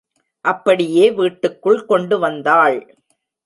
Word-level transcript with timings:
அப்படியே 0.45 1.11
வீட்டுக்குள் 1.11 1.85
கொண்டுவந்தாள். 1.89 2.77